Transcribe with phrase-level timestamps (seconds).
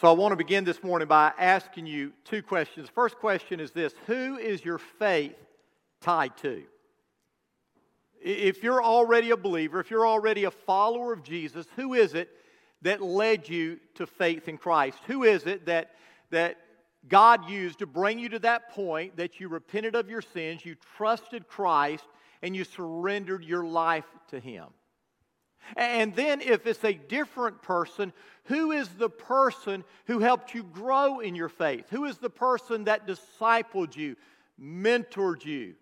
[0.00, 2.86] So I want to begin this morning by asking you two questions.
[2.86, 5.34] The first question is this Who is your faith
[6.00, 6.62] tied to?
[8.22, 12.28] If you're already a believer, if you're already a follower of Jesus, who is it
[12.82, 14.98] that led you to faith in Christ?
[15.08, 15.90] Who is it that,
[16.30, 16.58] that
[17.08, 20.76] God used to bring you to that point that you repented of your sins, you
[20.96, 22.04] trusted Christ,
[22.40, 24.66] and you surrendered your life to Him?
[25.76, 28.12] And then, if it's a different person,
[28.44, 31.86] who is the person who helped you grow in your faith?
[31.90, 34.16] Who is the person that discipled you,
[34.60, 35.74] mentored you,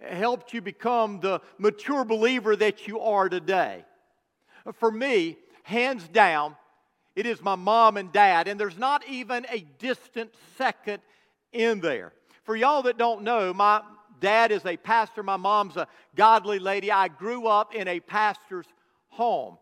[0.00, 3.84] helped you become the mature believer that you are today?
[4.74, 6.56] For me, hands down,
[7.16, 11.00] it is my mom and dad, and there's not even a distant second
[11.52, 12.12] in there.
[12.42, 13.80] For y'all that don't know, my
[14.20, 16.90] dad is a pastor, my mom's a godly lady.
[16.90, 18.66] I grew up in a pastor's
[19.14, 19.58] home.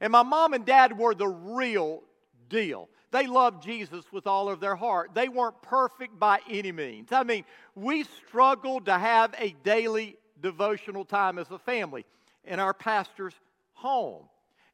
[0.00, 2.02] And my mom and dad were the real
[2.48, 2.88] deal.
[3.10, 5.10] They loved Jesus with all of their heart.
[5.14, 7.12] They weren't perfect by any means.
[7.12, 7.44] I mean,
[7.74, 12.04] we struggled to have a daily devotional time as a family
[12.44, 13.34] in our pastor's
[13.74, 14.24] home.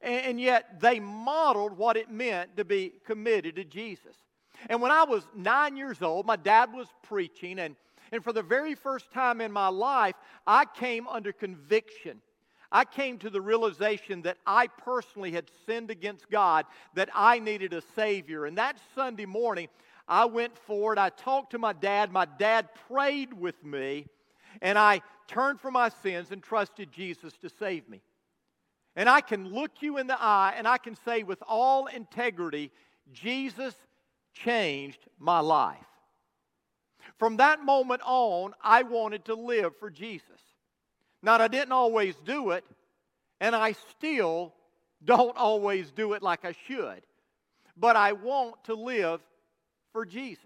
[0.00, 4.14] And yet they modeled what it meant to be committed to Jesus.
[4.68, 7.74] And when I was nine years old, my dad was preaching, and,
[8.12, 10.14] and for the very first time in my life,
[10.46, 12.20] I came under conviction
[12.70, 17.72] I came to the realization that I personally had sinned against God, that I needed
[17.72, 18.44] a Savior.
[18.44, 19.68] And that Sunday morning,
[20.06, 24.06] I went forward, I talked to my dad, my dad prayed with me,
[24.60, 28.00] and I turned from my sins and trusted Jesus to save me.
[28.96, 32.72] And I can look you in the eye and I can say with all integrity,
[33.12, 33.74] Jesus
[34.32, 35.78] changed my life.
[37.18, 40.40] From that moment on, I wanted to live for Jesus.
[41.22, 42.64] Now, I didn't always do it,
[43.40, 44.54] and I still
[45.04, 47.02] don't always do it like I should.
[47.76, 49.20] But I want to live
[49.92, 50.44] for Jesus.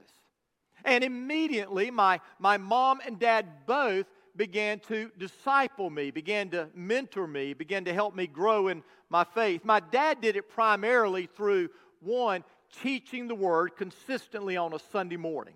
[0.85, 7.27] And immediately, my, my mom and dad both began to disciple me, began to mentor
[7.27, 9.65] me, began to help me grow in my faith.
[9.65, 11.69] My dad did it primarily through
[12.01, 12.45] one,
[12.83, 15.55] teaching the word consistently on a Sunday morning.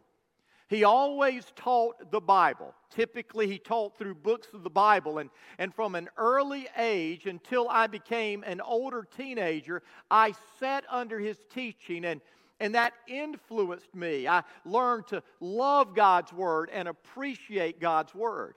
[0.69, 2.75] He always taught the Bible.
[2.91, 5.19] Typically, he taught through books of the Bible.
[5.19, 11.21] And, and from an early age until I became an older teenager, I sat under
[11.21, 12.21] his teaching, and,
[12.59, 14.27] and that influenced me.
[14.27, 18.55] I learned to love God's Word and appreciate God's Word.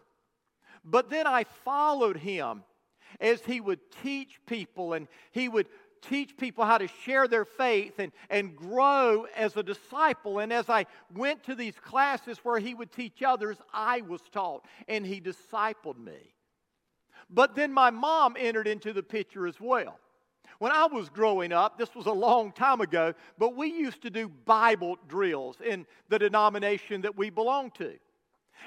[0.83, 2.63] But then I followed him
[3.19, 5.67] as he would teach people and he would
[6.01, 10.39] teach people how to share their faith and, and grow as a disciple.
[10.39, 14.65] And as I went to these classes where he would teach others, I was taught,
[14.87, 16.33] and he discipled me.
[17.29, 19.99] But then my mom entered into the picture as well.
[20.57, 24.09] When I was growing up, this was a long time ago, but we used to
[24.09, 27.93] do Bible drills in the denomination that we belonged to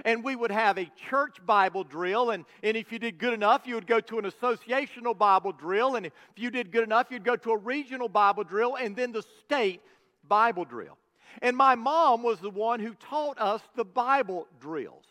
[0.05, 2.31] and we would have a church Bible drill.
[2.31, 5.97] And, and if you did good enough, you would go to an associational Bible drill.
[5.97, 9.13] And if you did good enough, you'd go to a regional Bible drill and then
[9.13, 9.83] the state
[10.29, 10.99] Bible drill.
[11.41, 15.05] And my mom was the one who taught us the Bible drills.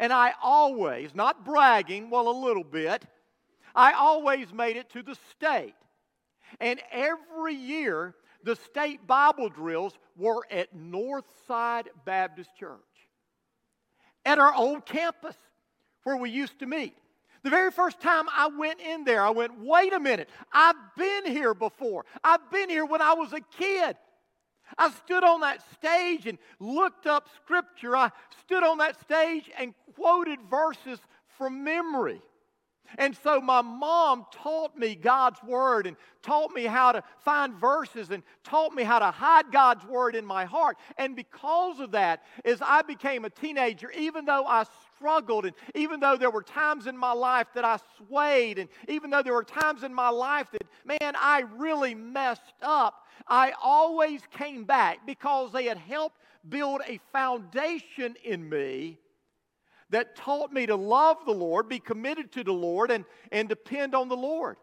[0.00, 3.04] And I always, not bragging, well, a little bit,
[3.74, 5.74] I always made it to the state.
[6.60, 12.87] And every year, the state Bible drills were at Northside Baptist Church
[14.24, 15.36] at our old campus
[16.04, 16.94] where we used to meet.
[17.42, 21.26] The very first time I went in there, I went, wait a minute, I've been
[21.26, 22.04] here before.
[22.24, 23.96] I've been here when I was a kid.
[24.76, 27.96] I stood on that stage and looked up scripture.
[27.96, 28.10] I
[28.44, 30.98] stood on that stage and quoted verses
[31.38, 32.20] from memory.
[32.96, 38.10] And so my mom taught me God's Word and taught me how to find verses
[38.10, 40.78] and taught me how to hide God's Word in my heart.
[40.96, 44.64] And because of that, as I became a teenager, even though I
[44.96, 49.10] struggled and even though there were times in my life that I swayed and even
[49.10, 54.22] though there were times in my life that, man, I really messed up, I always
[54.30, 56.16] came back because they had helped
[56.48, 58.98] build a foundation in me
[59.90, 63.94] that taught me to love the Lord, be committed to the Lord, and, and depend
[63.94, 64.56] on the Lord.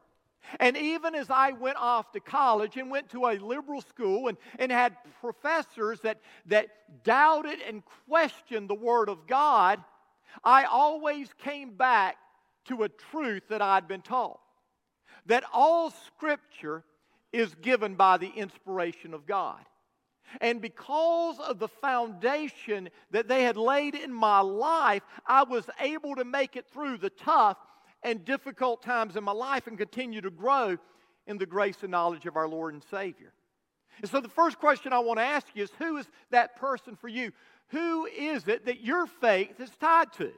[0.60, 4.38] And even as I went off to college and went to a liberal school and,
[4.60, 6.70] and had professors that, that
[7.04, 9.84] doubted and questioned the Word of God,
[10.44, 12.18] I always came back
[12.66, 14.40] to a truth that I'd been taught
[15.26, 16.84] that all Scripture
[17.34, 19.60] is given by the inspiration of God.
[20.42, 26.16] And because of the foundation that they had laid in my life, I was able
[26.16, 27.58] to make it through the tough
[28.04, 30.78] and difficult times in my life and continue to grow
[31.28, 33.34] in the grace and knowledge of our Lord and Savior.
[34.02, 36.96] And so the first question I want to ask you is who is that person
[36.96, 37.32] for you?
[37.70, 40.32] Who is it that your faith is tied to?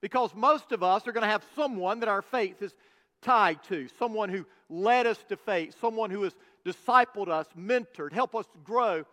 [0.00, 2.74] Because most of us are going to have someone that our faith is
[3.20, 6.34] tied to, someone who led us to faith, someone who has
[6.68, 9.04] discipled us, mentored, helped us grow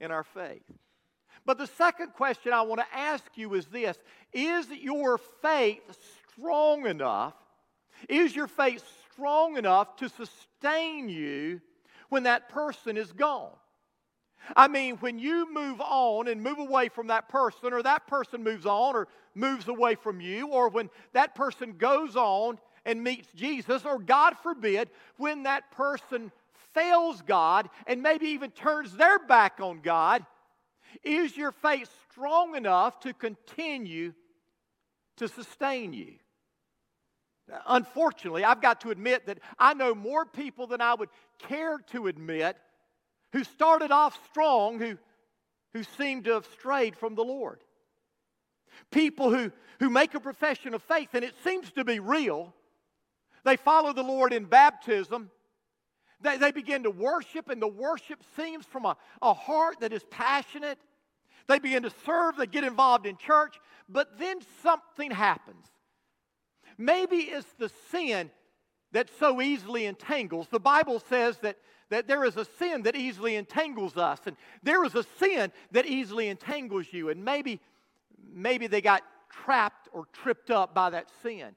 [0.00, 0.62] in our faith.
[1.44, 3.96] But the second question I want to ask you is this
[4.32, 5.82] Is your faith
[6.32, 7.34] strong enough?
[8.08, 11.60] Is your faith strong enough to sustain you
[12.08, 13.52] when that person is gone?
[14.56, 18.42] I mean, when you move on and move away from that person, or that person
[18.42, 23.28] moves on or moves away from you, or when that person goes on and meets
[23.36, 26.32] Jesus, or God forbid, when that person
[26.74, 30.24] fails God and maybe even turns their back on God,
[31.02, 34.12] is your faith strong enough to continue
[35.16, 36.14] to sustain you?
[37.66, 42.06] Unfortunately, I've got to admit that I know more people than I would care to
[42.06, 42.56] admit
[43.32, 44.98] who started off strong who,
[45.72, 47.60] who seem to have strayed from the Lord.
[48.90, 52.54] People who, who make a profession of faith, and it seems to be real.
[53.44, 55.30] They follow the Lord in baptism.
[56.22, 60.04] They, they begin to worship, and the worship seems from a, a heart that is
[60.10, 60.78] passionate.
[61.48, 63.56] They begin to serve, they get involved in church,
[63.88, 65.66] but then something happens.
[66.78, 68.30] Maybe it's the sin
[68.92, 70.48] that so easily entangles.
[70.48, 71.56] The Bible says that
[71.92, 75.84] that there is a sin that easily entangles us, and there is a sin that
[75.84, 77.10] easily entangles you.
[77.10, 77.60] And maybe,
[78.32, 81.54] maybe they got trapped or tripped up by that sin.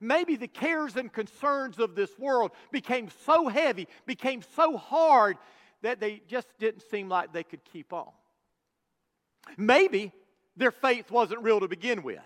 [0.00, 5.36] Maybe the cares and concerns of this world became so heavy, became so hard,
[5.82, 8.10] that they just didn't seem like they could keep on.
[9.56, 10.12] Maybe
[10.56, 12.18] their faith wasn't real to begin with.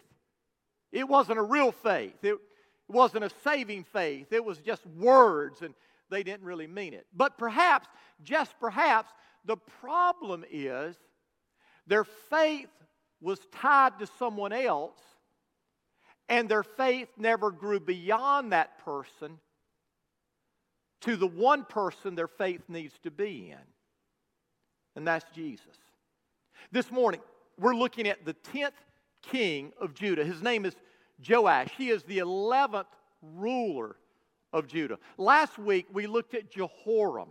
[0.91, 2.25] It wasn't a real faith.
[2.25, 2.39] It
[2.89, 4.33] wasn't a saving faith.
[4.33, 5.75] It was just words and
[6.11, 7.07] they didn't really mean it.
[7.15, 7.89] But perhaps,
[8.23, 9.11] just perhaps,
[9.45, 10.97] the problem is
[11.87, 12.69] their faith
[13.21, 14.99] was tied to someone else,
[16.29, 19.39] and their faith never grew beyond that person
[21.03, 23.65] to the one person their faith needs to be in,
[24.97, 25.77] and that's Jesus.
[26.71, 27.21] This morning,
[27.59, 28.71] we're looking at the 10th
[29.23, 30.25] king of Judah.
[30.25, 30.75] His name is
[31.29, 31.69] Joash.
[31.77, 32.87] He is the 11th
[33.23, 33.97] ruler
[34.53, 34.99] of Judah.
[35.17, 37.29] Last week we looked at Jehoram.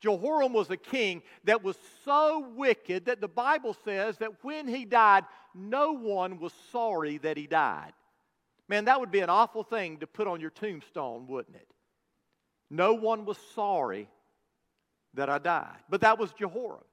[0.00, 4.84] Jehoram was a king that was so wicked that the Bible says that when he
[4.84, 5.24] died,
[5.54, 7.92] no one was sorry that he died.
[8.68, 11.68] Man, that would be an awful thing to put on your tombstone, wouldn't it?
[12.70, 14.08] No one was sorry
[15.14, 15.78] that I died.
[15.88, 16.84] But that was Jehoram.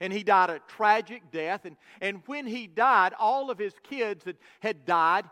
[0.00, 1.64] And he died a tragic death.
[1.64, 5.24] And, and when he died, all of his kids had, had died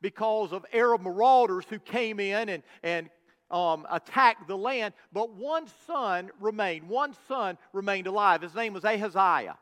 [0.00, 3.10] because of Arab marauders who came in and, and
[3.50, 4.94] um, attacked the land.
[5.12, 6.88] But one son remained.
[6.88, 8.42] One son remained alive.
[8.42, 9.56] His name was Ahaziah.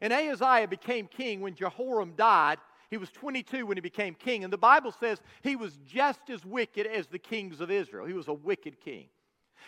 [0.00, 2.58] And Ahaziah became king when Jehoram died.
[2.92, 4.44] He was 22 when he became king.
[4.44, 8.04] And the Bible says he was just as wicked as the kings of Israel.
[8.04, 9.06] He was a wicked king.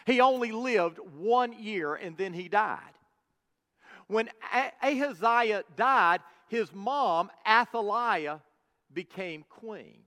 [0.05, 2.83] He only lived one year and then he died.
[4.09, 4.29] When
[4.83, 8.43] Ahaziah died, his mom, Athaliah,
[8.93, 10.01] became queen.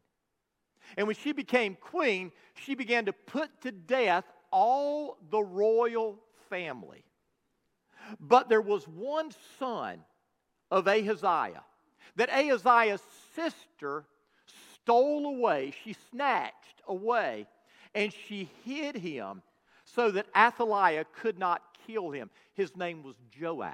[0.95, 6.19] And when she became queen, she began to put to death all the royal
[6.51, 7.03] family.
[8.19, 10.01] But there was one son
[10.69, 11.63] of Ahaziah
[12.15, 13.01] that Ahaziah's
[13.35, 14.05] sister
[14.73, 17.47] stole away, she snatched away,
[17.93, 19.41] and she hid him
[19.83, 22.29] so that Athaliah could not kill him.
[22.53, 23.73] His name was Joash.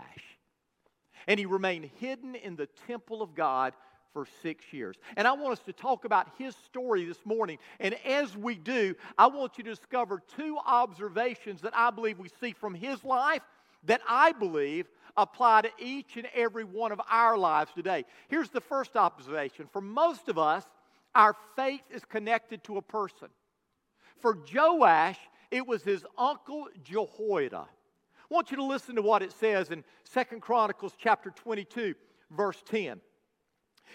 [1.27, 3.73] And he remained hidden in the temple of God
[4.11, 4.95] for six years.
[5.17, 7.57] And I want us to talk about his story this morning.
[7.79, 12.29] And as we do, I want you to discover two observations that I believe we
[12.39, 13.41] see from his life
[13.85, 18.05] that I believe apply to each and every one of our lives today.
[18.27, 20.63] Here's the first observation for most of us,
[21.15, 23.27] our faith is connected to a person.
[24.19, 25.17] For Joash,
[25.51, 27.65] it was his uncle Jehoiada.
[27.67, 31.93] I want you to listen to what it says in Second Chronicles chapter 22,
[32.31, 32.99] verse 10.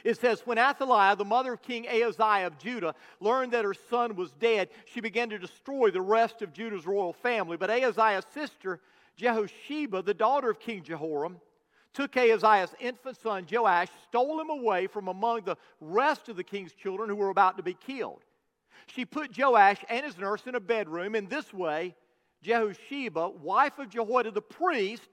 [0.05, 4.15] It says, When Athaliah, the mother of King Ahaziah of Judah, learned that her son
[4.15, 7.57] was dead, she began to destroy the rest of Judah's royal family.
[7.57, 8.81] But Ahaziah's sister,
[9.19, 11.41] Jehosheba, the daughter of King Jehoram,
[11.93, 16.73] took Ahaziah's infant son Joash, stole him away from among the rest of the king's
[16.73, 18.23] children who were about to be killed.
[18.87, 21.15] She put Joash and his nurse in a bedroom.
[21.15, 21.95] In this way,
[22.43, 25.09] Jehosheba, wife of Jehoiada the priest,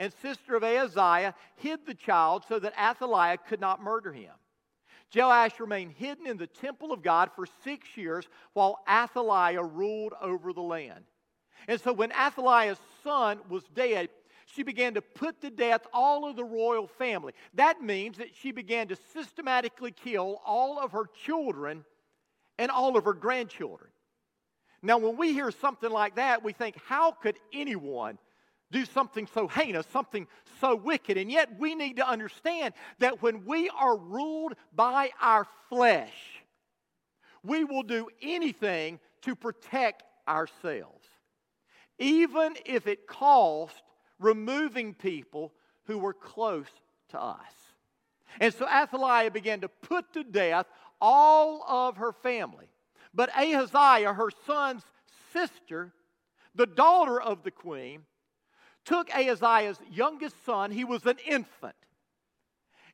[0.00, 4.32] and sister of Ahaziah hid the child so that Athaliah could not murder him.
[5.14, 10.52] Joash remained hidden in the temple of God for six years while Athaliah ruled over
[10.52, 11.04] the land.
[11.68, 14.08] And so when Athaliah's son was dead,
[14.46, 17.32] she began to put to death all of the royal family.
[17.54, 21.84] That means that she began to systematically kill all of her children
[22.58, 23.90] and all of her grandchildren.
[24.82, 28.18] Now, when we hear something like that, we think, how could anyone
[28.70, 30.26] do something so heinous, something
[30.60, 31.16] so wicked?
[31.16, 36.12] And yet, we need to understand that when we are ruled by our flesh,
[37.42, 41.03] we will do anything to protect ourselves,
[41.98, 43.82] even if it cost
[44.18, 45.52] removing people
[45.84, 46.68] who were close
[47.10, 47.52] to us.
[48.40, 50.66] And so Athaliah began to put to death
[51.00, 52.66] all of her family.
[53.12, 54.82] But Ahaziah, her son's
[55.32, 55.92] sister,
[56.54, 58.02] the daughter of the queen,
[58.84, 61.74] took Ahaziah's youngest son, he was an infant,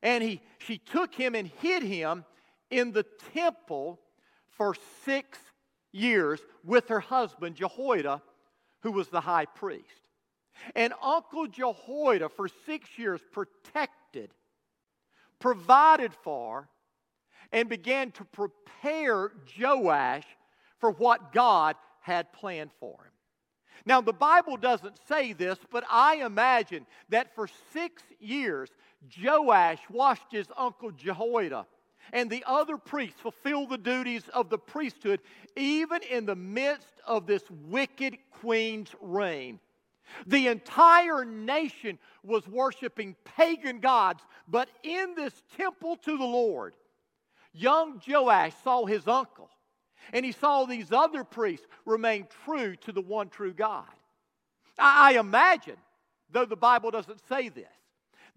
[0.01, 2.25] and he, she took him and hid him
[2.69, 3.99] in the temple
[4.49, 5.37] for six
[5.91, 8.21] years with her husband Jehoiada,
[8.81, 9.85] who was the high priest.
[10.75, 14.31] And Uncle Jehoiada, for six years, protected,
[15.39, 16.69] provided for,
[17.51, 20.25] and began to prepare Joash
[20.79, 23.11] for what God had planned for him.
[23.85, 28.69] Now, the Bible doesn't say this, but I imagine that for six years,
[29.19, 31.65] Joash watched his uncle Jehoiada
[32.13, 35.21] and the other priests fulfill the duties of the priesthood,
[35.55, 39.59] even in the midst of this wicked queen's reign.
[40.27, 46.73] The entire nation was worshiping pagan gods, but in this temple to the Lord,
[47.53, 49.49] young Joash saw his uncle,
[50.13, 53.85] and he saw these other priests remain true to the one true God.
[54.77, 55.77] I, imagine,
[56.31, 57.67] though the Bible doesn't say this,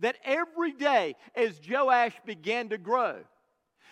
[0.00, 3.18] that every day as Joash began to grow,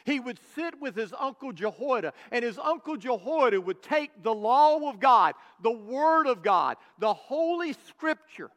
[0.04, 4.88] he would sit with his uncle Jehoiada, and his uncle Jehoiada would take the law
[4.88, 8.50] of God, the Word of God, the Holy Scripture,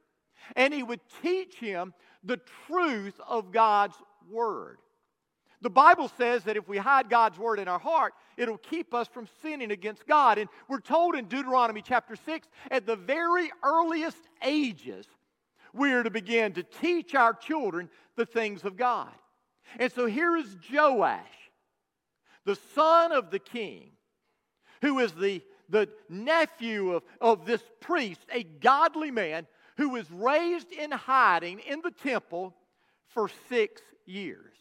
[0.56, 3.96] and he would teach him the truth of God's
[4.30, 4.78] Word.
[5.62, 9.08] The Bible says that if we hide God's Word in our heart, it'll keep us
[9.08, 10.38] from sinning against God.
[10.38, 15.08] And we're told in Deuteronomy chapter 6, at the very earliest ages,
[15.74, 19.12] we are to begin to teach our children the things of God.
[19.80, 21.22] And so here is Joash,
[22.46, 23.92] the son of the king,
[24.82, 30.72] who is the, the nephew of, of this priest, a godly man who was raised
[30.72, 32.56] in hiding in the temple
[33.08, 34.54] for six years.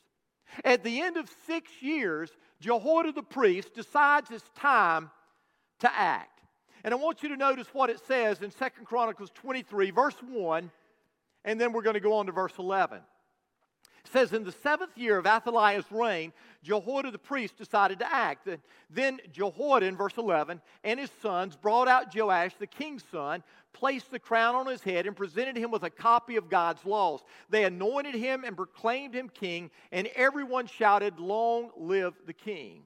[0.65, 2.31] At the end of six years,
[2.61, 5.11] Jehoiada the priest decides it's time
[5.81, 6.41] to act.
[6.85, 10.71] And I want you to notice what it says in Second Chronicles 23, verse 1,
[11.45, 13.01] and then we're going to go on to verse 11.
[14.05, 16.33] It says, In the seventh year of Athaliah's reign,
[16.63, 18.49] Jehoiada the priest decided to act.
[18.91, 23.43] Then Jehoiada, in verse 11, and his sons brought out Joash, the king's son,
[23.73, 27.21] placed the crown on his head, and presented him with a copy of God's laws.
[27.49, 32.83] They anointed him and proclaimed him king, and everyone shouted, Long live the king.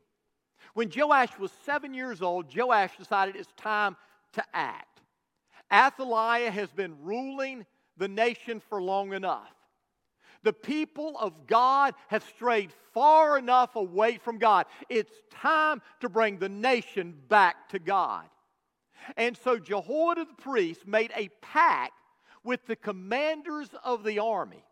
[0.75, 3.97] When Joash was seven years old, Joash decided it's time
[4.35, 5.01] to act.
[5.73, 9.53] Athaliah has been ruling the nation for long enough.
[10.43, 14.67] The people of God have strayed far enough away from God.
[14.89, 18.25] It's time to bring the nation back to God.
[19.17, 21.93] And so Jehoiada the priest made a pact
[22.45, 24.65] with the commanders of the army.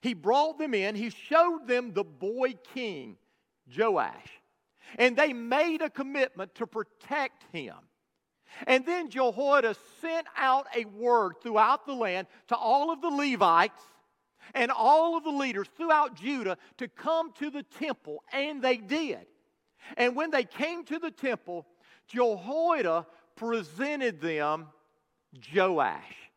[0.00, 3.16] He brought them in, he showed them the boy king,
[3.76, 4.40] Joash.
[4.98, 7.74] And they made a commitment to protect him.
[8.66, 13.82] And then Jehoiada sent out a word throughout the land to all of the Levites
[14.52, 19.26] and all of the leaders throughout Judah to come to the temple, and they did.
[19.96, 21.66] And when they came to the temple,
[22.08, 24.66] Jehoiada presented them
[25.54, 26.30] Joash.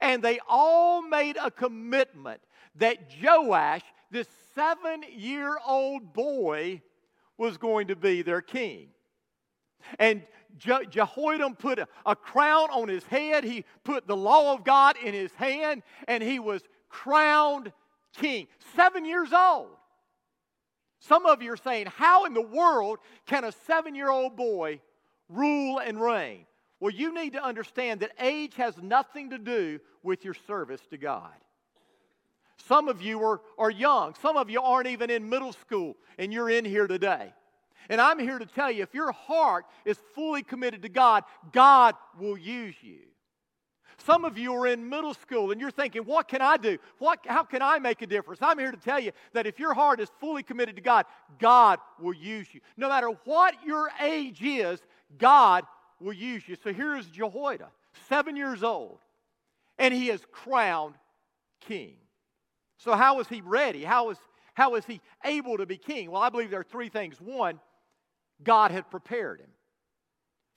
[0.00, 2.40] And they all made a commitment
[2.76, 6.82] that Joash, this seven year old boy,
[7.36, 8.88] was going to be their king.
[9.98, 10.22] And
[10.56, 13.44] Je- Jehoiada put a, a crown on his head.
[13.44, 16.62] He put the law of God in his hand, and he was
[16.94, 17.72] crowned
[18.16, 18.46] king.
[18.76, 19.68] Seven years old.
[21.00, 24.80] Some of you are saying, How in the world can a seven year old boy
[25.28, 26.46] rule and reign?
[26.80, 30.96] Well, you need to understand that age has nothing to do with your service to
[30.96, 31.32] God.
[32.68, 34.14] Some of you are, are young.
[34.22, 37.32] Some of you aren't even in middle school, and you're in here today.
[37.90, 41.94] And I'm here to tell you if your heart is fully committed to God, God
[42.18, 43.00] will use you.
[43.98, 46.78] Some of you are in middle school and you're thinking, what can I do?
[46.98, 48.40] What, how can I make a difference?
[48.42, 51.06] I'm here to tell you that if your heart is fully committed to God,
[51.38, 52.60] God will use you.
[52.76, 54.80] No matter what your age is,
[55.18, 55.64] God
[56.00, 56.56] will use you.
[56.62, 57.68] So here is Jehoiada,
[58.08, 58.98] seven years old,
[59.78, 60.94] and he is crowned
[61.60, 61.96] king.
[62.78, 63.84] So, how is he ready?
[63.84, 64.18] How is,
[64.52, 66.10] how is he able to be king?
[66.10, 67.20] Well, I believe there are three things.
[67.20, 67.60] One,
[68.42, 69.50] God had prepared him.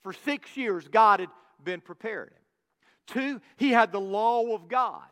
[0.02, 1.30] For six years, God had
[1.62, 2.42] been preparing him.
[3.08, 5.02] Two, he had the law of God.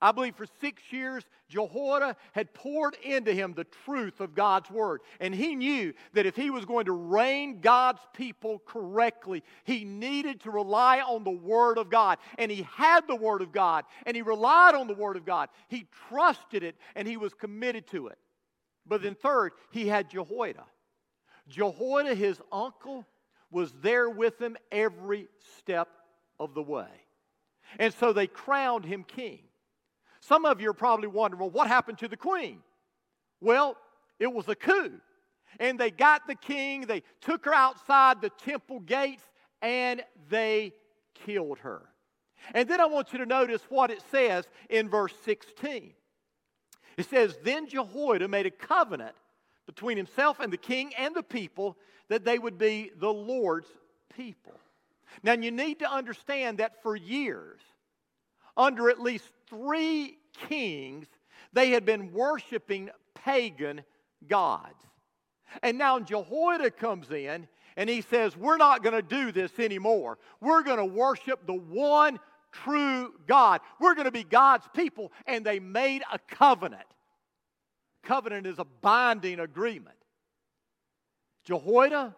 [0.00, 5.00] I believe for six years, Jehoiada had poured into him the truth of God's word.
[5.20, 10.40] And he knew that if he was going to reign God's people correctly, he needed
[10.42, 12.18] to rely on the word of God.
[12.36, 15.48] And he had the word of God, and he relied on the word of God.
[15.68, 18.18] He trusted it, and he was committed to it.
[18.86, 20.64] But then, third, he had Jehoiada.
[21.48, 23.06] Jehoiada, his uncle,
[23.50, 25.88] was there with him every step
[26.38, 26.88] of the way.
[27.78, 29.40] And so they crowned him king.
[30.20, 32.60] Some of you are probably wondering, well, what happened to the queen?
[33.40, 33.76] Well,
[34.18, 34.92] it was a coup.
[35.60, 39.22] And they got the king, they took her outside the temple gates,
[39.62, 40.72] and they
[41.14, 41.82] killed her.
[42.54, 45.92] And then I want you to notice what it says in verse 16.
[46.96, 49.16] It says, Then Jehoiada made a covenant
[49.66, 51.76] between himself and the king and the people
[52.08, 53.68] that they would be the Lord's
[54.14, 54.54] people.
[55.22, 57.60] Now, you need to understand that for years,
[58.56, 61.06] under at least three kings,
[61.52, 63.82] they had been worshiping pagan
[64.28, 64.82] gods.
[65.62, 70.18] And now Jehoiada comes in and he says, We're not going to do this anymore.
[70.40, 72.18] We're going to worship the one
[72.52, 73.60] true God.
[73.80, 75.12] We're going to be God's people.
[75.26, 76.86] And they made a covenant.
[78.02, 79.96] Covenant is a binding agreement.
[81.44, 82.14] Jehoiada,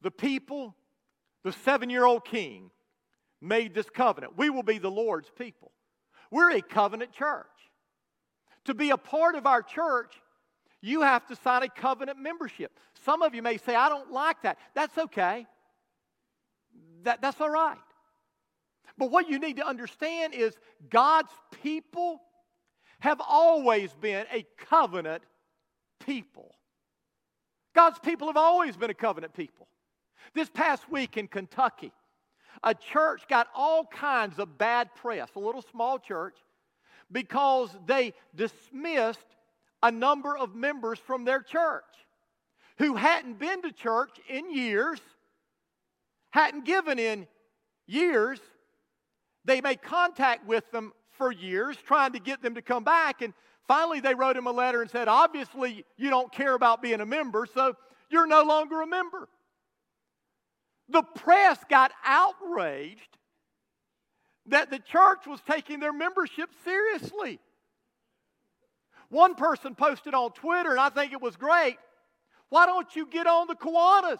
[0.00, 0.74] the people,
[1.44, 2.70] the seven year old king,
[3.40, 4.36] made this covenant.
[4.36, 5.72] We will be the Lord's people.
[6.30, 7.46] We're a covenant church.
[8.66, 10.14] To be a part of our church,
[10.80, 12.78] you have to sign a covenant membership.
[13.04, 14.58] Some of you may say, I don't like that.
[14.74, 15.46] That's okay.
[17.02, 17.78] That, that's all right.
[18.96, 20.54] But what you need to understand is
[20.90, 21.32] God's
[21.62, 22.20] people
[23.00, 25.24] have always been a covenant
[26.04, 26.54] people.
[27.74, 29.66] God's people have always been a covenant people.
[30.34, 31.92] This past week in Kentucky,
[32.62, 36.36] a church got all kinds of bad press, a little small church,
[37.10, 39.26] because they dismissed
[39.82, 41.84] a number of members from their church
[42.78, 45.00] who hadn't been to church in years,
[46.30, 47.26] hadn't given in
[47.86, 48.40] years.
[49.44, 53.22] They made contact with them for years, trying to get them to come back.
[53.22, 53.34] And
[53.68, 57.06] finally, they wrote him a letter and said, Obviously, you don't care about being a
[57.06, 57.74] member, so
[58.08, 59.28] you're no longer a member.
[60.88, 63.18] The press got outraged
[64.46, 67.38] that the church was taking their membership seriously.
[69.08, 71.76] One person posted on Twitter, and I think it was great.
[72.48, 74.18] Why don't you get on the Kiwanis?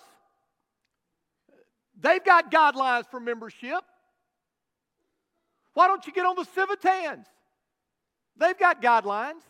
[2.01, 3.81] They've got guidelines for membership.
[5.75, 7.27] Why don't you get on the Civitans?
[8.37, 9.42] They've got guidelines.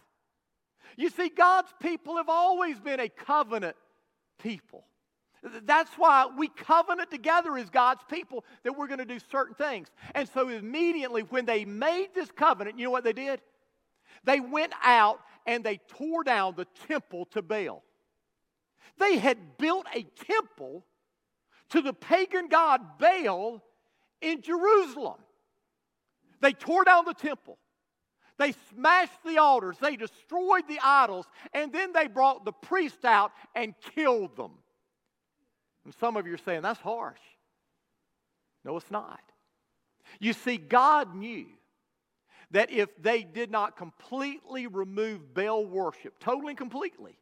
[0.96, 3.76] You see, God's people have always been a covenant
[4.38, 4.84] people.
[5.64, 9.88] That's why we covenant together as God's people that we're going to do certain things.
[10.14, 13.40] And so immediately when they made this covenant, you know what they did?
[14.24, 17.82] They went out and they tore down the temple to Baal.
[18.98, 20.84] They had built a temple
[21.70, 23.62] to the pagan god Baal
[24.20, 25.18] in Jerusalem.
[26.40, 27.58] They tore down the temple.
[28.38, 29.76] They smashed the altars.
[29.78, 31.26] They destroyed the idols.
[31.52, 34.52] And then they brought the priest out and killed them.
[35.84, 37.20] And some of you are saying, that's harsh.
[38.64, 39.20] No, it's not.
[40.20, 41.46] You see, God knew
[42.50, 47.16] that if they did not completely remove Baal worship, totally and completely,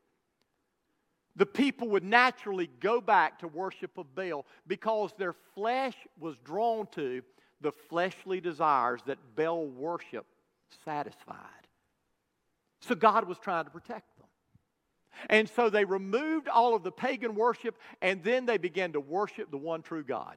[1.36, 6.86] the people would naturally go back to worship of Baal because their flesh was drawn
[6.88, 7.22] to
[7.60, 10.26] the fleshly desires that Baal worship
[10.84, 11.36] satisfied.
[12.80, 14.19] So God was trying to protect them.
[15.28, 19.50] And so they removed all of the pagan worship and then they began to worship
[19.50, 20.36] the one true God.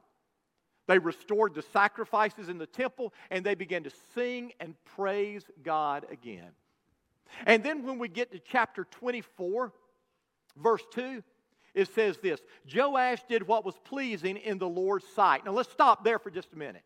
[0.88, 6.06] They restored the sacrifices in the temple and they began to sing and praise God
[6.12, 6.52] again.
[7.46, 9.72] And then when we get to chapter 24,
[10.58, 11.24] verse 2,
[11.74, 12.42] it says this
[12.74, 15.46] Joash did what was pleasing in the Lord's sight.
[15.46, 16.84] Now let's stop there for just a minute.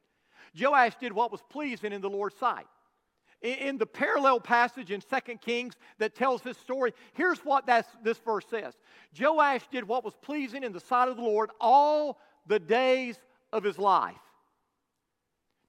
[0.57, 2.67] Joash did what was pleasing in the Lord's sight.
[3.43, 8.45] In the parallel passage in 2 Kings that tells this story, here's what this verse
[8.49, 8.73] says
[9.19, 13.15] Joash did what was pleasing in the sight of the Lord all the days
[13.53, 14.15] of his life.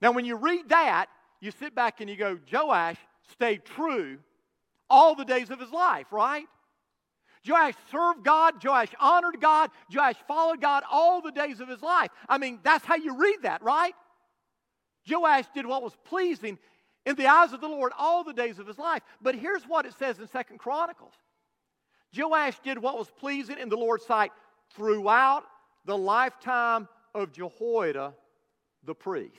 [0.01, 1.07] Now, when you read that,
[1.41, 2.97] you sit back and you go, Joash
[3.33, 4.19] stayed true
[4.89, 6.47] all the days of his life, right?
[7.47, 12.11] Joash served God, Joash honored God, Joash followed God all the days of his life.
[12.29, 13.95] I mean, that's how you read that, right?
[15.09, 16.59] Joash did what was pleasing
[17.09, 19.03] in the eyes of the Lord all the days of his life.
[19.23, 21.15] But here's what it says in Second Chronicles
[22.15, 24.31] Joash did what was pleasing in the Lord's sight
[24.75, 25.45] throughout
[25.87, 28.15] the lifetime of Jehoiada
[28.85, 29.33] the priest.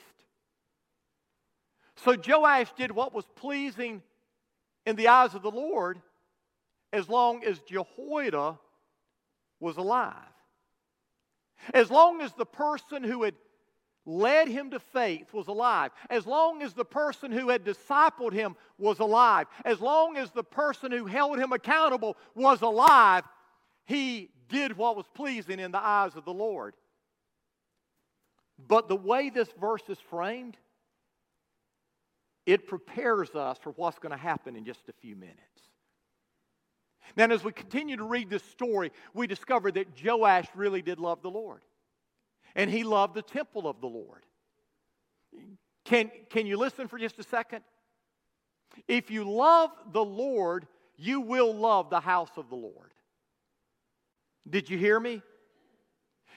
[1.94, 4.02] So Joash did what was pleasing
[4.84, 6.00] in the eyes of the Lord
[6.92, 8.58] as long as Jehoiada
[9.60, 10.16] was alive.
[11.72, 13.34] As long as the person who had
[14.06, 18.56] led him to faith was alive, as long as the person who had discipled him
[18.78, 23.24] was alive, as long as the person who held him accountable was alive,
[23.84, 26.74] he did what was pleasing in the eyes of the Lord.
[28.68, 30.56] But the way this verse is framed,
[32.46, 35.38] it prepares us for what's going to happen in just a few minutes.
[37.16, 41.22] Now, as we continue to read this story, we discover that Joash really did love
[41.22, 41.62] the Lord.
[42.54, 44.24] And he loved the temple of the Lord.
[45.84, 47.62] Can, can you listen for just a second?
[48.86, 52.92] If you love the Lord, you will love the house of the Lord.
[54.48, 55.22] Did you hear me?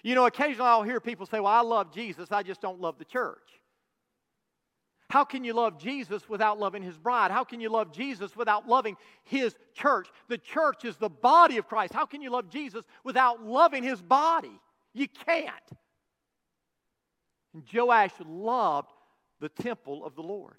[0.04, 2.98] You know, occasionally I'll hear people say, Well, I love Jesus, I just don't love
[2.98, 3.40] the church.
[5.10, 7.30] How can you love Jesus without loving his bride?
[7.30, 10.08] How can you love Jesus without loving his church?
[10.28, 11.94] The church is the body of Christ.
[11.94, 14.60] How can you love Jesus without loving his body?
[14.92, 15.52] You can't.
[17.54, 18.90] And Joash loved
[19.40, 20.56] the temple of the Lord.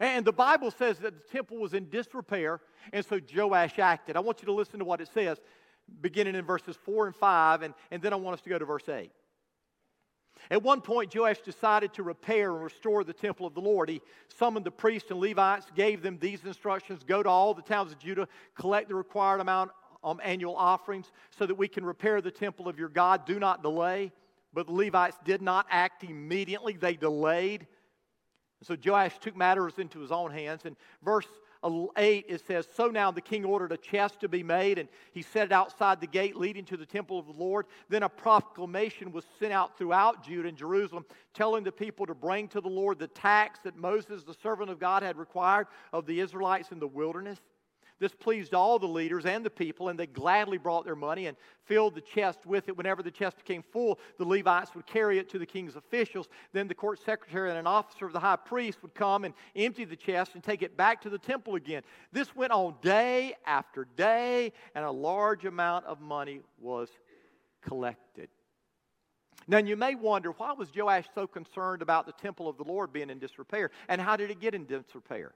[0.00, 2.60] And the Bible says that the temple was in disrepair,
[2.92, 4.16] and so Joash acted.
[4.16, 5.38] I want you to listen to what it says,
[6.00, 8.64] beginning in verses 4 and 5, and, and then I want us to go to
[8.64, 9.10] verse 8.
[10.50, 13.88] At one point, Joash decided to repair and restore the temple of the Lord.
[13.88, 17.90] He summoned the priests and Levites, gave them these instructions Go to all the towns
[17.90, 19.72] of Judah, collect the required amount
[20.04, 23.26] of annual offerings so that we can repair the temple of your God.
[23.26, 24.12] Do not delay.
[24.52, 27.66] But the Levites did not act immediately, they delayed.
[28.62, 30.62] So Joash took matters into his own hands.
[30.64, 31.26] And verse
[31.64, 35.22] 8, it says, So now the king ordered a chest to be made, and he
[35.22, 37.66] set it outside the gate leading to the temple of the Lord.
[37.88, 42.48] Then a proclamation was sent out throughout Judah and Jerusalem, telling the people to bring
[42.48, 46.20] to the Lord the tax that Moses, the servant of God, had required of the
[46.20, 47.38] Israelites in the wilderness.
[48.00, 51.36] This pleased all the leaders and the people, and they gladly brought their money and
[51.64, 52.76] filled the chest with it.
[52.76, 56.28] Whenever the chest became full, the Levites would carry it to the king's officials.
[56.52, 59.84] Then the court secretary and an officer of the high priest would come and empty
[59.84, 61.82] the chest and take it back to the temple again.
[62.12, 66.88] This went on day after day, and a large amount of money was
[67.62, 68.28] collected.
[69.48, 72.92] Now, you may wonder why was Joash so concerned about the temple of the Lord
[72.92, 75.32] being in disrepair, and how did it get in disrepair?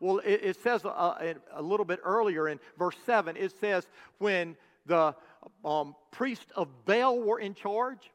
[0.00, 3.86] Well, it, it says a, a, a, little bit earlier in verse 7, it says,
[4.18, 4.56] when
[4.86, 5.14] the
[5.64, 8.10] um, priests of Baal were in charge,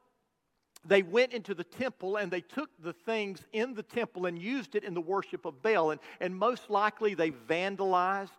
[0.86, 4.74] they went into the temple and they took the things in the temple and used
[4.74, 5.90] it in the worship of Baal.
[5.90, 8.30] And, and most likely they vandalized.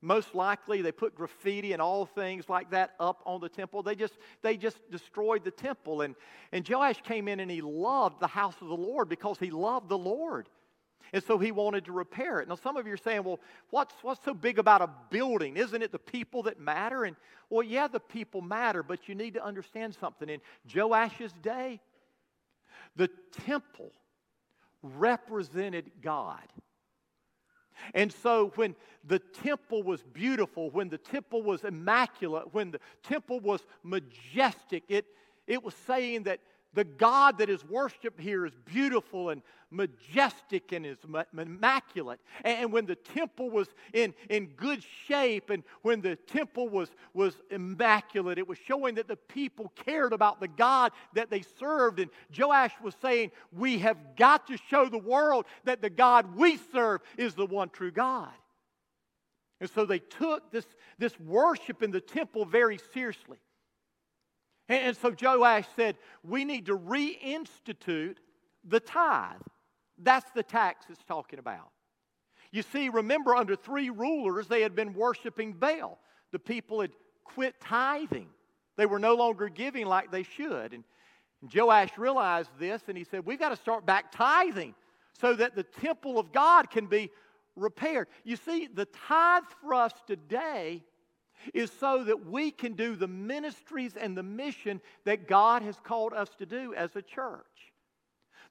[0.00, 3.84] Most likely they put graffiti and all things like that up on the temple.
[3.84, 6.02] They just, they just destroyed the temple.
[6.02, 6.16] And,
[6.50, 9.88] and Joash came in and he loved the house of the Lord because he loved
[9.88, 10.48] the Lord.
[11.12, 12.48] And so he wanted to repair it.
[12.48, 13.38] Now, some of you are saying, well,
[13.70, 15.56] what's, what's so big about a building?
[15.56, 17.04] Isn't it the people that matter?
[17.04, 17.16] And,
[17.50, 20.28] well, yeah, the people matter, but you need to understand something.
[20.28, 21.80] In Joash's day,
[22.96, 23.10] the
[23.44, 23.92] temple
[24.82, 26.42] represented God.
[27.94, 33.40] And so when the temple was beautiful, when the temple was immaculate, when the temple
[33.40, 35.06] was majestic, it,
[35.46, 36.40] it was saying that
[36.74, 40.98] the God that is worshiped here is beautiful and majestic and is
[41.36, 42.20] immaculate.
[42.44, 47.36] And when the temple was in, in good shape and when the temple was, was
[47.50, 51.98] immaculate, it was showing that the people cared about the God that they served.
[52.00, 56.58] And Joash was saying, We have got to show the world that the God we
[56.72, 58.30] serve is the one true God.
[59.60, 60.66] And so they took this,
[60.98, 63.38] this worship in the temple very seriously.
[64.68, 68.16] And so Joash said, We need to reinstitute
[68.64, 69.40] the tithe.
[69.98, 71.70] That's the tax it's talking about.
[72.50, 75.98] You see, remember, under three rulers, they had been worshiping Baal.
[76.32, 76.92] The people had
[77.24, 78.28] quit tithing,
[78.76, 80.72] they were no longer giving like they should.
[80.72, 80.84] And
[81.52, 84.74] Joash realized this and he said, We've got to start back tithing
[85.20, 87.10] so that the temple of God can be
[87.56, 88.08] repaired.
[88.24, 90.82] You see, the tithe for us today
[91.54, 96.12] is so that we can do the ministries and the mission that God has called
[96.12, 97.44] us to do as a church.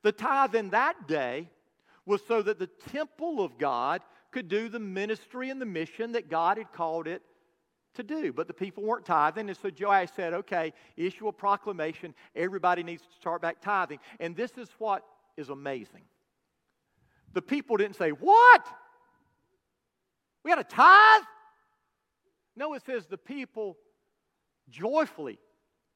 [0.03, 1.49] The tithe in that day
[2.05, 4.01] was so that the temple of God
[4.31, 7.21] could do the ministry and the mission that God had called it
[7.93, 8.33] to do.
[8.33, 12.15] But the people weren't tithing, and so Joash said, okay, issue a proclamation.
[12.35, 13.99] Everybody needs to start back tithing.
[14.19, 15.05] And this is what
[15.37, 16.03] is amazing.
[17.33, 18.65] The people didn't say, What?
[20.43, 21.23] We got a tithe?
[22.61, 23.75] No, it says the people
[24.69, 25.39] joyfully,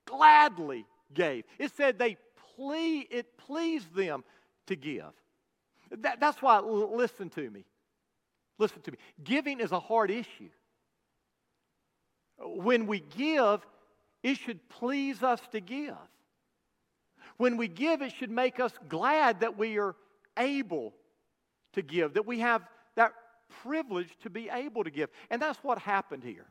[0.06, 1.44] gladly gave.
[1.60, 2.18] It said they
[2.56, 4.24] ple- it pleased them
[4.66, 5.12] to give.
[5.92, 7.66] That, that's why, listen to me.
[8.58, 8.98] Listen to me.
[9.24, 10.50] Giving is a hard issue.
[12.40, 13.64] When we give,
[14.24, 15.94] it should please us to give.
[17.38, 19.96] When we give, it should make us glad that we are
[20.36, 20.96] able
[21.74, 22.64] to give, that we have
[22.96, 23.14] that
[23.62, 25.12] privilege to be able to give.
[25.30, 26.48] And that's what happened here.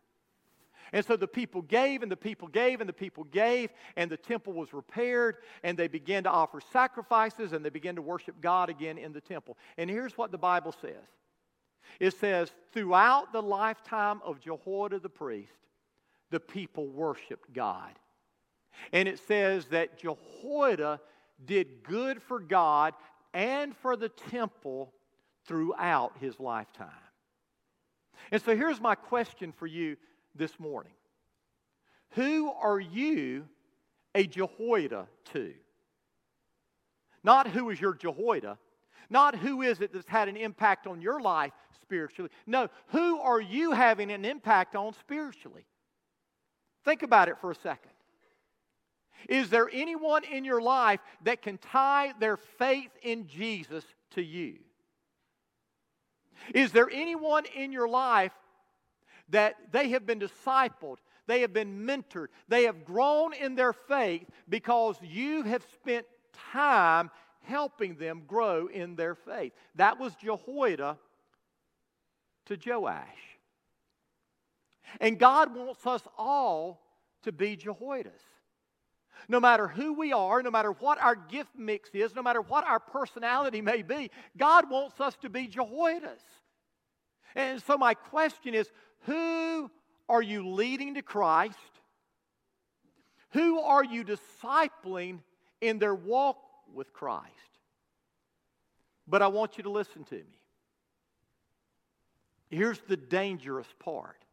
[0.93, 4.17] And so the people gave, and the people gave, and the people gave, and the
[4.17, 8.69] temple was repaired, and they began to offer sacrifices, and they began to worship God
[8.69, 9.57] again in the temple.
[9.77, 11.07] And here's what the Bible says
[12.01, 15.53] it says, throughout the lifetime of Jehoiada the priest,
[16.31, 17.93] the people worshiped God.
[18.93, 21.01] And it says that Jehoiada
[21.45, 22.95] did good for God
[23.33, 24.93] and for the temple
[25.47, 26.89] throughout his lifetime.
[28.31, 29.97] And so here's my question for you
[30.35, 30.93] this morning
[32.11, 33.47] Who are you
[34.15, 35.55] a Jehoiada to?
[37.23, 38.59] Not who is your Jehoiada,
[39.09, 42.31] not who is it that's had an impact on your life spiritually.
[42.47, 45.65] No, who are you having an impact on spiritually?
[46.85, 47.93] Think about it for a second.
[49.29, 54.59] Is there anyone in your life that can tie their faith in Jesus to you?
[56.55, 58.33] Is there anyone in your life
[59.31, 64.29] that they have been discipled, they have been mentored, they have grown in their faith
[64.49, 66.07] because you have spent
[66.53, 67.11] time
[67.43, 69.53] helping them grow in their faith?
[69.75, 70.99] That was Jehoiada
[72.47, 73.05] to Joash.
[75.01, 76.83] And God wants us all
[77.23, 78.23] to be Jehoiadas.
[79.29, 82.67] No matter who we are, no matter what our gift mix is, no matter what
[82.67, 86.21] our personality may be, God wants us to be Jehoiadas.
[87.35, 88.71] And so, my question is
[89.07, 89.71] who
[90.09, 91.59] are you leading to Christ?
[93.31, 95.21] Who are you discipling
[95.61, 96.39] in their walk
[96.73, 97.31] with Christ?
[99.07, 100.41] But I want you to listen to me.
[102.49, 104.25] Here's the dangerous part.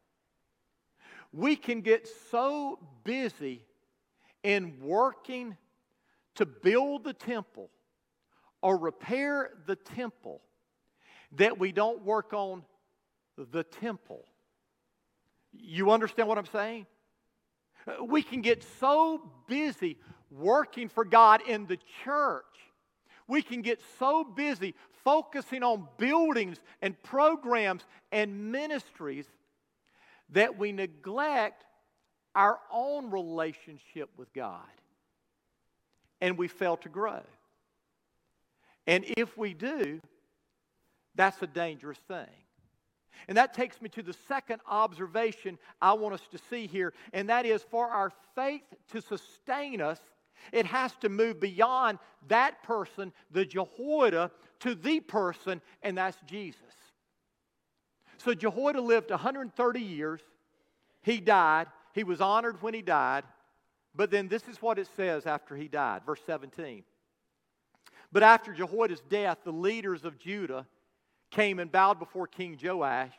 [1.34, 3.66] We can get so busy
[4.44, 5.58] in working
[6.36, 7.70] to build the temple
[8.62, 10.42] or repair the temple
[11.34, 12.64] that we don't work on
[13.38, 14.26] the temple.
[15.54, 16.86] You understand what I'm saying?
[18.04, 19.98] We can get so busy
[20.30, 22.46] working for God in the church.
[23.28, 29.26] We can get so busy focusing on buildings and programs and ministries
[30.30, 31.66] that we neglect
[32.36, 34.60] our own relationship with God
[36.22, 37.22] and we fail to grow.
[38.88, 40.02] And if we do,
[41.16, 42.28] that's a dangerous thing.
[43.28, 47.30] And that takes me to the second observation I want us to see here, and
[47.30, 50.00] that is for our faith to sustain us,
[50.52, 56.60] it has to move beyond that person, the Jehoiada, to the person, and that's Jesus.
[58.18, 60.22] So Jehoiada lived 130 years.
[61.02, 61.68] He died.
[61.94, 63.24] He was honored when he died.
[63.96, 66.84] But then this is what it says after he died, verse 17.
[68.12, 70.66] But after Jehoiada's death, the leaders of Judah
[71.32, 73.14] came and bowed before King Joash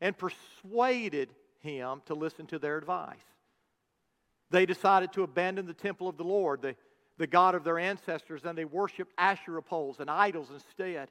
[0.00, 3.18] and persuaded him to listen to their advice.
[4.50, 6.74] They decided to abandon the temple of the Lord, the,
[7.18, 11.10] the God of their ancestors, and they worshiped Asherah poles and idols instead.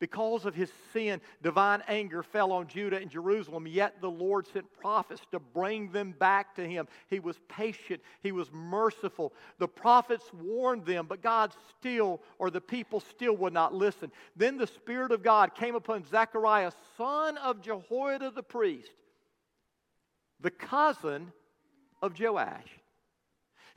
[0.00, 4.72] Because of his sin, divine anger fell on Judah and Jerusalem, yet the Lord sent
[4.72, 6.86] prophets to bring them back to him.
[7.08, 9.32] He was patient, he was merciful.
[9.58, 14.12] The prophets warned them, but God still, or the people still would not listen.
[14.36, 18.92] Then the Spirit of God came upon Zechariah, son of Jehoiada the priest,
[20.40, 21.32] the cousin
[22.00, 22.68] of Joash.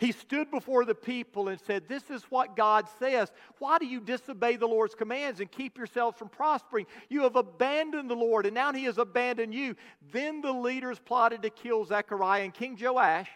[0.01, 3.31] He stood before the people and said, This is what God says.
[3.59, 6.87] Why do you disobey the Lord's commands and keep yourselves from prospering?
[7.07, 9.75] You have abandoned the Lord, and now he has abandoned you.
[10.11, 13.29] Then the leaders plotted to kill Zechariah, and King Joash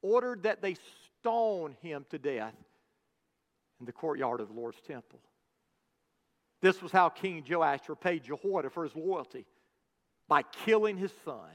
[0.00, 0.76] ordered that they
[1.20, 2.54] stone him to death
[3.78, 5.20] in the courtyard of the Lord's temple.
[6.62, 9.44] This was how King Joash repaid Jehoiada for his loyalty
[10.28, 11.50] by killing his son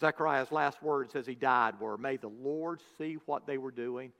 [0.00, 4.12] Zechariah's last words as he died were, May the Lord see what they were doing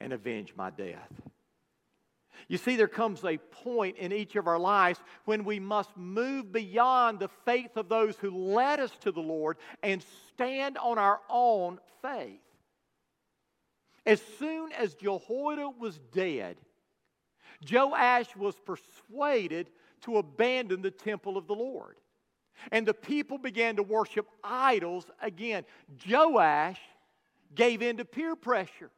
[0.00, 1.10] and avenge my death.
[2.46, 6.52] You see, there comes a point in each of our lives when we must move
[6.52, 11.20] beyond the faith of those who led us to the Lord and stand on our
[11.28, 12.40] own faith.
[14.06, 16.56] As soon as Jehoiada was dead,
[17.70, 19.68] Joash was persuaded
[20.02, 21.96] to abandon the temple of the Lord.
[22.72, 25.64] And the people began to worship idols again.
[26.08, 26.80] Joash
[27.54, 28.90] gave in to peer pressure.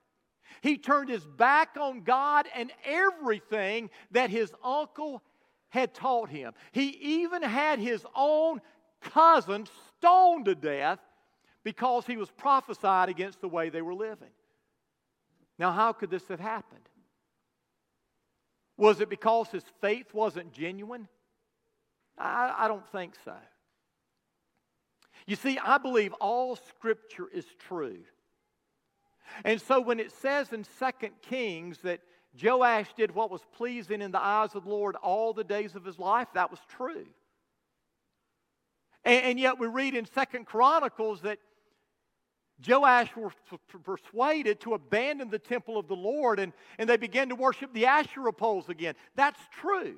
[0.62, 5.23] He turned his back on God and everything that his uncle
[5.68, 6.53] had taught him.
[6.73, 8.61] He even had his own
[9.01, 9.66] cousin
[9.99, 10.99] stoned to death
[11.62, 14.31] because he was prophesied against the way they were living.
[15.59, 16.88] Now, how could this have happened?
[18.77, 21.07] Was it because his faith wasn't genuine?
[22.18, 23.35] I, I don't think so.
[25.27, 27.99] You see, I believe all Scripture is true.
[29.44, 32.01] And so when it says in Second Kings that
[32.42, 35.85] Joash did what was pleasing in the eyes of the Lord all the days of
[35.85, 37.07] his life, that was true.
[39.05, 41.38] And, and yet we read in Second Chronicles that
[42.66, 43.33] Joash was
[43.83, 47.87] persuaded to abandon the temple of the Lord and, and they began to worship the
[47.87, 48.94] Asherah poles again.
[49.14, 49.96] That's true.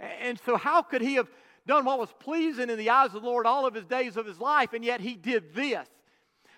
[0.00, 1.28] And so, how could he have
[1.66, 4.26] done what was pleasing in the eyes of the Lord all of his days of
[4.26, 5.88] his life, and yet he did this?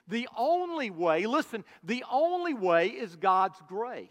[0.09, 4.09] The only way, listen, the only way is God's grace.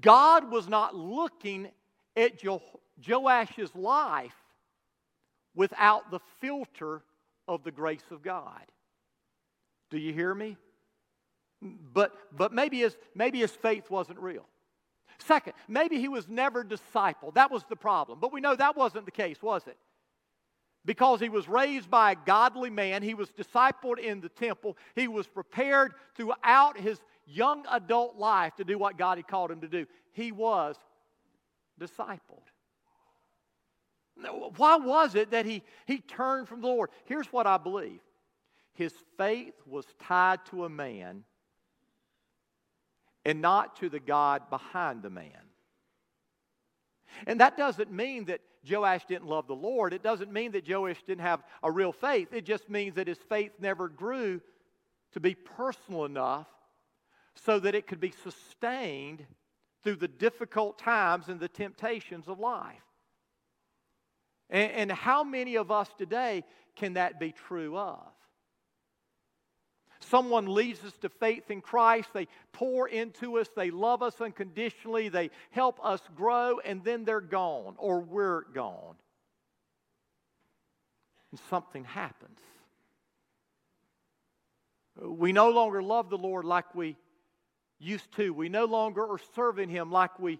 [0.00, 1.68] God was not looking
[2.16, 2.62] at jo-
[3.00, 4.34] Joash's life
[5.54, 7.02] without the filter
[7.46, 8.62] of the grace of God.
[9.90, 10.56] Do you hear me?
[11.62, 14.46] But, but maybe, his, maybe his faith wasn't real.
[15.18, 17.34] Second, maybe he was never discipled.
[17.34, 18.18] That was the problem.
[18.20, 19.76] But we know that wasn't the case, was it?
[20.84, 23.02] because he was raised by a godly man.
[23.02, 24.76] He was discipled in the temple.
[24.94, 29.60] He was prepared throughout his young adult life to do what God had called him
[29.62, 29.86] to do.
[30.12, 30.76] He was
[31.80, 32.42] discipled.
[34.56, 36.90] Why was it that he, he turned from the Lord?
[37.04, 38.00] Here's what I believe
[38.74, 41.24] his faith was tied to a man
[43.24, 45.30] and not to the God behind the man.
[47.26, 49.92] And that doesn't mean that Joash didn't love the Lord.
[49.92, 52.32] It doesn't mean that Joash didn't have a real faith.
[52.32, 54.40] It just means that his faith never grew
[55.12, 56.48] to be personal enough
[57.34, 59.24] so that it could be sustained
[59.82, 62.82] through the difficult times and the temptations of life.
[64.50, 66.44] And, and how many of us today
[66.76, 68.13] can that be true of?
[70.08, 72.08] Someone leads us to faith in Christ.
[72.12, 73.48] They pour into us.
[73.54, 75.08] They love us unconditionally.
[75.08, 78.96] They help us grow, and then they're gone or we're gone.
[81.30, 82.38] And something happens.
[85.00, 86.96] We no longer love the Lord like we
[87.78, 88.32] used to.
[88.32, 90.38] We no longer are serving Him like we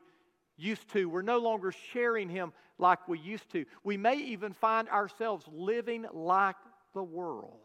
[0.56, 1.08] used to.
[1.08, 3.64] We're no longer sharing Him like we used to.
[3.82, 6.56] We may even find ourselves living like
[6.92, 7.63] the world.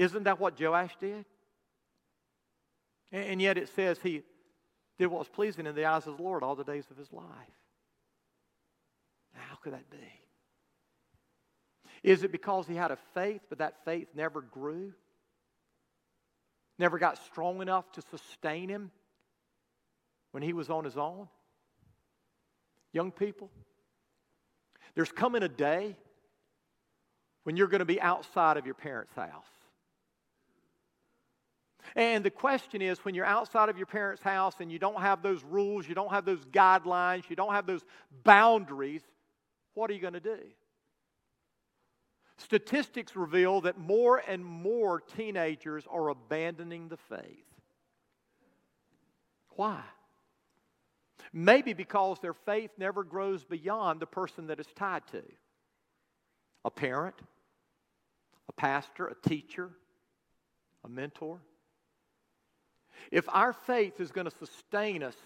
[0.00, 1.26] Isn't that what Joash did?
[3.12, 4.22] And yet it says he
[4.98, 7.12] did what was pleasing in the eyes of the Lord all the days of his
[7.12, 7.26] life.
[9.34, 9.98] How could that be?
[12.02, 14.94] Is it because he had a faith, but that faith never grew?
[16.78, 18.90] Never got strong enough to sustain him
[20.30, 21.28] when he was on his own?
[22.94, 23.50] Young people,
[24.94, 25.94] there's coming a day
[27.42, 29.59] when you're going to be outside of your parents' house.
[31.96, 35.22] And the question is when you're outside of your parents' house and you don't have
[35.22, 37.84] those rules, you don't have those guidelines, you don't have those
[38.24, 39.02] boundaries,
[39.74, 40.38] what are you going to do?
[42.38, 47.44] Statistics reveal that more and more teenagers are abandoning the faith.
[49.50, 49.82] Why?
[51.32, 55.22] Maybe because their faith never grows beyond the person that it's tied to
[56.64, 57.14] a parent,
[58.48, 59.70] a pastor, a teacher,
[60.84, 61.40] a mentor.
[63.10, 65.16] If our faith is going to sustain us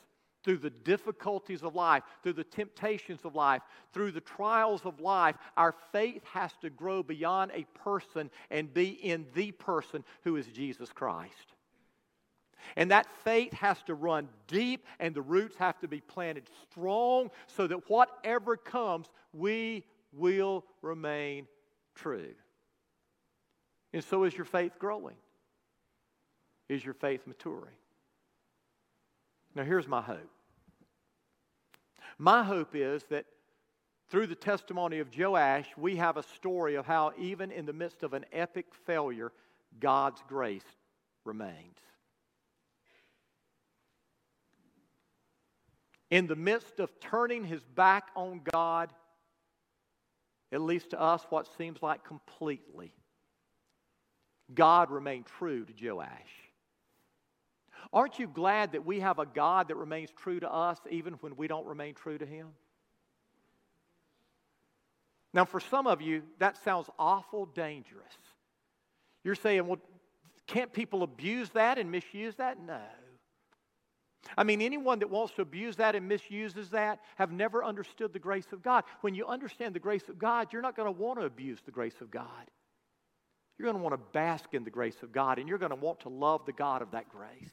[0.45, 5.37] through the difficulties of life, through the temptations of life, through the trials of life,
[5.57, 10.47] our faith has to grow beyond a person and be in the person who is
[10.49, 11.55] Jesus Christ.
[12.77, 17.31] And that faith has to run deep and the roots have to be planted strong
[17.47, 21.47] so that whatever comes, we will remain
[21.95, 22.35] true.
[23.93, 25.17] And so is your faith growing
[26.69, 27.75] is your faith maturing?
[29.55, 30.31] Now, here's my hope.
[32.19, 33.27] My hope is that
[34.09, 38.03] through the testimony of Joash, we have a story of how, even in the midst
[38.03, 39.33] of an epic failure,
[39.81, 40.65] God's grace
[41.25, 41.79] remains.
[46.11, 48.93] In the midst of turning his back on God,
[50.53, 52.93] at least to us, what seems like completely,
[54.55, 56.44] God remained true to Joash.
[57.93, 61.37] Aren't you glad that we have a God that remains true to us even when
[61.37, 62.49] we don't remain true to Him?
[65.33, 68.15] Now, for some of you, that sounds awful dangerous.
[69.25, 69.81] You're saying, well,
[70.47, 72.61] can't people abuse that and misuse that?
[72.61, 72.81] No.
[74.39, 78.19] I mean, anyone that wants to abuse that and misuses that have never understood the
[78.19, 78.85] grace of God.
[79.01, 81.73] When you understand the grace of God, you're not going to want to abuse the
[81.73, 82.51] grace of God.
[83.59, 85.77] You're going to want to bask in the grace of God, and you're going to
[85.77, 87.53] want to love the God of that grace.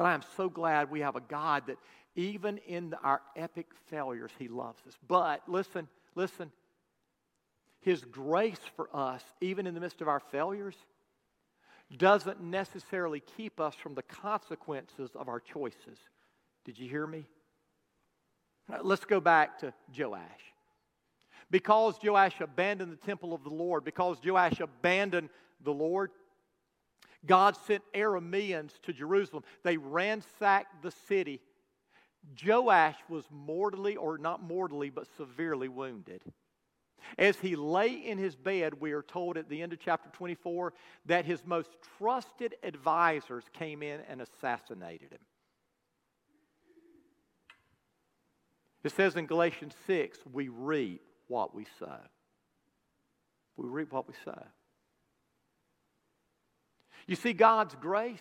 [0.00, 1.76] But I am so glad we have a God that
[2.14, 4.96] even in our epic failures, He loves us.
[5.06, 6.50] But listen, listen.
[7.82, 10.74] His grace for us, even in the midst of our failures,
[11.98, 15.98] doesn't necessarily keep us from the consequences of our choices.
[16.64, 17.26] Did you hear me?
[18.82, 20.22] Let's go back to Joash.
[21.50, 25.28] Because Joash abandoned the temple of the Lord, because Joash abandoned
[25.62, 26.10] the Lord,
[27.26, 29.44] God sent Arameans to Jerusalem.
[29.62, 31.40] They ransacked the city.
[32.44, 36.22] Joash was mortally, or not mortally, but severely wounded.
[37.18, 40.72] As he lay in his bed, we are told at the end of chapter 24
[41.06, 45.20] that his most trusted advisors came in and assassinated him.
[48.82, 51.98] It says in Galatians 6, we reap what we sow.
[53.56, 54.42] We reap what we sow.
[57.06, 58.20] You see, God's grace.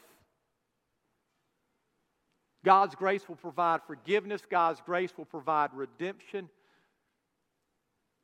[2.64, 4.42] God's grace will provide forgiveness.
[4.50, 6.50] God's grace will provide redemption.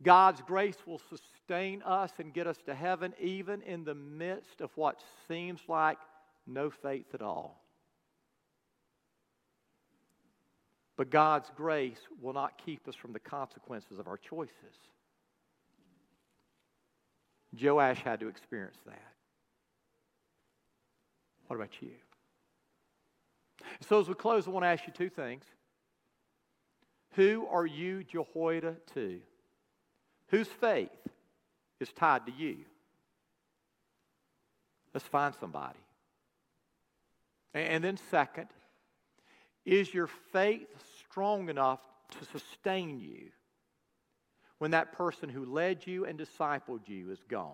[0.04, 4.70] God's grace will sustain us and get us to heaven, even in the midst of
[4.76, 5.98] what seems like
[6.46, 7.62] no faith at all.
[10.98, 14.52] But God's grace will not keep us from the consequences of our choices.
[17.60, 19.15] Joash had to experience that.
[21.48, 21.92] What about you?
[23.88, 25.44] So, as we close, I want to ask you two things.
[27.16, 29.22] Who are you Jehoiada to?
[30.28, 30.90] Whose faith
[31.80, 32.58] is tied to you?
[34.94, 35.80] Let's find somebody.
[37.54, 38.48] And then, second,
[39.66, 40.68] is your faith
[41.10, 41.80] strong enough
[42.12, 43.32] to sustain you
[44.58, 47.54] when that person who led you and discipled you is gone?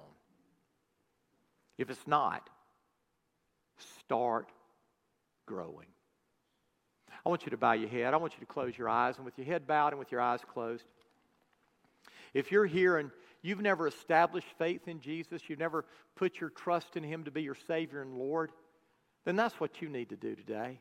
[1.77, 2.49] If it's not,
[4.12, 4.49] start
[5.45, 5.88] growing.
[7.26, 8.14] I want you to bow your head.
[8.14, 9.16] I want you to close your eyes.
[9.16, 10.84] And with your head bowed and with your eyes closed,
[12.34, 13.09] if you're here and
[13.41, 15.86] you've never established faith in Jesus, you've never
[16.18, 18.51] put your trust in Him to be your Savior and Lord,
[19.24, 20.78] then that's what you need to do today.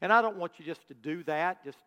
[0.00, 1.78] And I don't want you just to do that just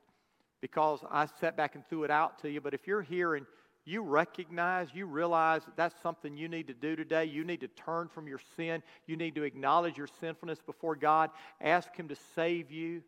[0.62, 3.48] because I sat back and threw it out to you, but if you're here and
[3.86, 7.26] you recognize, you realize that that's something you need to do today.
[7.26, 8.84] You need to turn from your sin.
[9.08, 11.32] You need to acknowledge your sinfulness before God.
[11.62, 13.02] Ask Him to save you.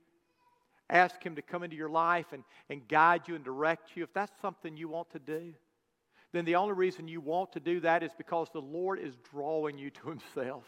[0.89, 4.03] Ask Him to come into your life and, and guide you and direct you.
[4.03, 5.53] If that's something you want to do,
[6.33, 9.77] then the only reason you want to do that is because the Lord is drawing
[9.77, 10.63] you to Himself.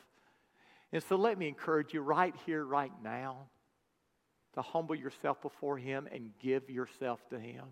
[0.92, 3.48] And so let me encourage you right here, right now,
[4.54, 7.64] to humble yourself before Him and give yourself to Him.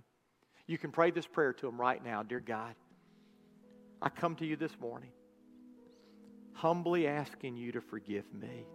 [0.71, 2.75] You can pray this prayer to Him right now Dear God,
[4.01, 5.11] I come to you this morning,
[6.53, 8.65] humbly asking you to forgive me.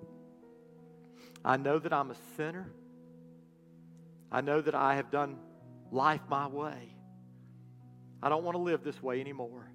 [1.43, 2.71] I know that I'm a sinner.
[4.31, 5.39] I know that I have done
[5.91, 6.95] life my way.
[8.23, 9.67] I don't want to live this way anymore.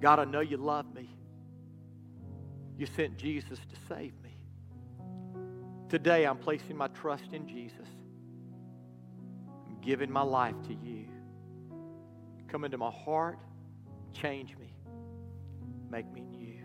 [0.00, 1.08] God, I know you love me.
[2.76, 4.36] You sent Jesus to save me.
[5.88, 7.86] Today, I'm placing my trust in Jesus
[9.82, 11.06] giving my life to you.
[12.48, 13.38] Come into my heart,
[14.12, 14.74] change me,
[15.90, 16.60] make me new.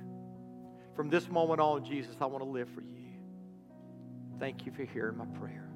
[0.96, 3.12] From this moment on, Jesus, I want to live for you.
[4.40, 5.67] Thank you for hearing my prayer.